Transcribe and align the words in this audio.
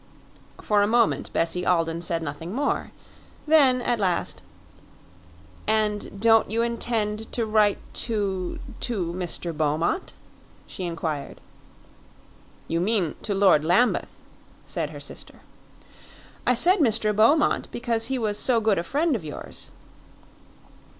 For 0.59 0.81
a 0.81 0.87
moment 0.87 1.31
Bessie 1.31 1.63
Alden 1.63 2.01
said 2.01 2.23
nothing 2.23 2.55
more; 2.55 2.89
then, 3.45 3.81
at 3.83 3.99
last, 3.99 4.41
"And 5.67 6.19
don't 6.19 6.49
you 6.49 6.63
intend 6.63 7.31
to 7.33 7.45
write 7.45 7.77
to 8.09 8.57
to 8.79 9.13
Mr. 9.13 9.55
Beaumont?" 9.55 10.15
she 10.65 10.85
inquired. 10.85 11.39
"You 12.67 12.79
mean 12.79 13.13
to 13.21 13.35
Lord 13.35 13.63
Lambeth," 13.63 14.15
said 14.65 14.89
her 14.89 14.99
sister. 14.99 15.41
"I 16.47 16.55
said 16.55 16.79
Mr. 16.79 17.15
Beaumont 17.15 17.67
because 17.71 18.07
he 18.07 18.17
was 18.17 18.39
so 18.39 18.59
good 18.59 18.79
a 18.79 18.83
friend 18.83 19.15
of 19.15 19.23
yours." 19.23 19.69